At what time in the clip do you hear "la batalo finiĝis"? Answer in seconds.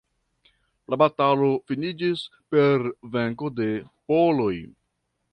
0.93-2.23